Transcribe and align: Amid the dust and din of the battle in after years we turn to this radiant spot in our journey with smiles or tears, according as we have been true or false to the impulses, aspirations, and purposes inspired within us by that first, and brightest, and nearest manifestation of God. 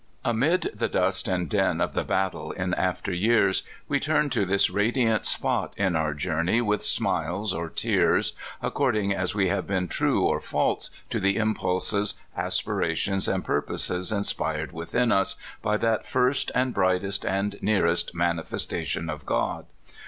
Amid 0.25 0.71
the 0.73 0.89
dust 0.89 1.27
and 1.27 1.47
din 1.47 1.79
of 1.79 1.93
the 1.93 2.03
battle 2.03 2.51
in 2.51 2.73
after 2.73 3.13
years 3.13 3.61
we 3.87 3.99
turn 3.99 4.31
to 4.31 4.45
this 4.45 4.67
radiant 4.71 5.27
spot 5.27 5.75
in 5.77 5.95
our 5.95 6.15
journey 6.15 6.59
with 6.59 6.83
smiles 6.83 7.53
or 7.53 7.69
tears, 7.69 8.33
according 8.63 9.13
as 9.13 9.35
we 9.35 9.49
have 9.49 9.67
been 9.67 9.87
true 9.87 10.23
or 10.23 10.41
false 10.41 10.89
to 11.11 11.19
the 11.19 11.37
impulses, 11.37 12.15
aspirations, 12.35 13.27
and 13.27 13.45
purposes 13.45 14.11
inspired 14.11 14.71
within 14.71 15.11
us 15.11 15.35
by 15.61 15.77
that 15.77 16.03
first, 16.07 16.51
and 16.55 16.73
brightest, 16.73 17.23
and 17.23 17.61
nearest 17.61 18.15
manifestation 18.15 19.07
of 19.07 19.23
God. 19.27 19.67